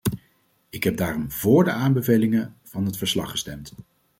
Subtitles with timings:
[0.69, 3.73] Ik heb daarom vóór de aanbevelingen van het verslag gestemd.